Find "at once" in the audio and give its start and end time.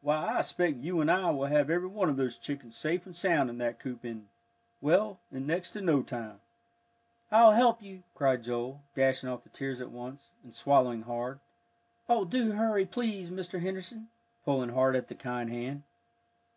9.80-10.32